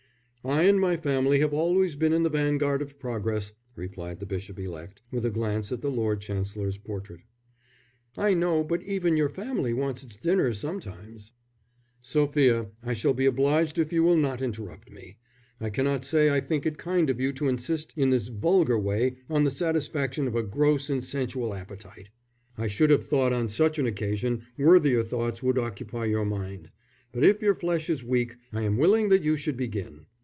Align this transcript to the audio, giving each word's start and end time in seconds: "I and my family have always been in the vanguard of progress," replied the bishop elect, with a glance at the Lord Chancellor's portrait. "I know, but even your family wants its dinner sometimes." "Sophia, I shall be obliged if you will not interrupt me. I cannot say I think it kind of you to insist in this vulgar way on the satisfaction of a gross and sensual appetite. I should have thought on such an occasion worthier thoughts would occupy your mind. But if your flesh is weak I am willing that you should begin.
"I 0.43 0.63
and 0.63 0.79
my 0.81 0.97
family 0.97 1.39
have 1.41 1.53
always 1.53 1.95
been 1.95 2.11
in 2.13 2.23
the 2.23 2.29
vanguard 2.31 2.81
of 2.81 2.97
progress," 2.97 3.53
replied 3.75 4.19
the 4.19 4.25
bishop 4.25 4.57
elect, 4.59 4.99
with 5.11 5.23
a 5.23 5.29
glance 5.29 5.71
at 5.71 5.81
the 5.83 5.91
Lord 5.91 6.19
Chancellor's 6.19 6.79
portrait. 6.79 7.21
"I 8.17 8.33
know, 8.33 8.63
but 8.63 8.81
even 8.81 9.15
your 9.17 9.29
family 9.29 9.71
wants 9.71 10.01
its 10.03 10.15
dinner 10.15 10.51
sometimes." 10.55 11.31
"Sophia, 12.01 12.69
I 12.83 12.95
shall 12.95 13.13
be 13.13 13.27
obliged 13.27 13.77
if 13.77 13.93
you 13.93 14.01
will 14.03 14.17
not 14.17 14.41
interrupt 14.41 14.89
me. 14.89 15.17
I 15.59 15.69
cannot 15.69 16.03
say 16.03 16.31
I 16.31 16.39
think 16.39 16.65
it 16.65 16.79
kind 16.79 17.11
of 17.11 17.19
you 17.19 17.31
to 17.33 17.47
insist 17.47 17.93
in 17.95 18.09
this 18.09 18.27
vulgar 18.29 18.79
way 18.79 19.17
on 19.29 19.43
the 19.43 19.51
satisfaction 19.51 20.27
of 20.27 20.35
a 20.35 20.41
gross 20.41 20.89
and 20.89 21.03
sensual 21.03 21.53
appetite. 21.53 22.09
I 22.57 22.65
should 22.65 22.89
have 22.89 23.03
thought 23.03 23.31
on 23.31 23.47
such 23.47 23.77
an 23.77 23.85
occasion 23.85 24.41
worthier 24.57 25.03
thoughts 25.03 25.43
would 25.43 25.59
occupy 25.59 26.05
your 26.05 26.25
mind. 26.25 26.71
But 27.11 27.23
if 27.23 27.43
your 27.43 27.53
flesh 27.53 27.91
is 27.91 28.03
weak 28.03 28.35
I 28.51 28.63
am 28.63 28.77
willing 28.79 29.09
that 29.09 29.21
you 29.21 29.37
should 29.37 29.55
begin. 29.55 30.07